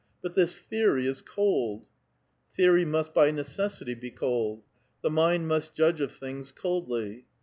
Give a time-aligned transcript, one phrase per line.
[0.23, 1.85] But this theory is cold!"
[2.57, 4.63] ''Theory must by necessity be cold.
[5.03, 7.25] The mind must judge of things coldly."